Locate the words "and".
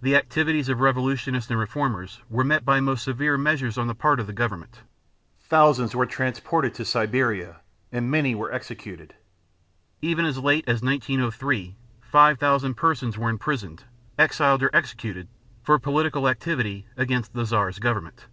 1.48-1.56, 7.92-8.10